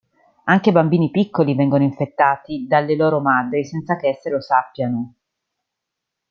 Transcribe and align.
Anche 0.45 0.71
bambini 0.71 1.11
piccoli 1.11 1.53
vengono 1.53 1.83
infettati 1.83 2.65
dalle 2.67 2.95
loro 2.95 3.19
madri 3.21 3.63
senza 3.63 3.97
che 3.97 4.07
esse 4.07 4.31
lo 4.31 4.41
sappiano. 4.41 5.13